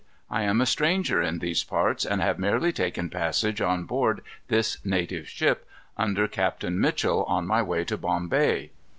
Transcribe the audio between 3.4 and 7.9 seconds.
on board this native ship, under Captain Mitchel, on my way